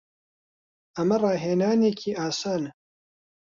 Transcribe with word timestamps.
ئەمە 0.97 1.17
ڕاهێنانێکی 1.23 2.11
ئاسانە. 2.19 2.71